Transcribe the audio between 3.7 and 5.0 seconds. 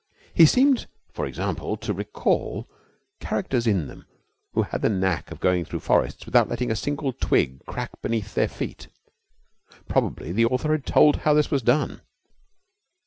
them who had the